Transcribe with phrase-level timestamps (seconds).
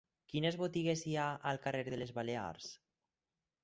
[0.31, 2.75] Quines botigues hi ha al carrer de les Balears?